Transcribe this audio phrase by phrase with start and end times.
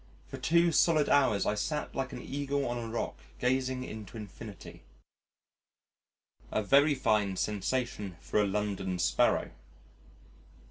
[0.25, 4.81] For two solid hours I sat like an Eagle on a rock gazing into infinity
[6.51, 9.51] a very fine sensation for a London Sparrow....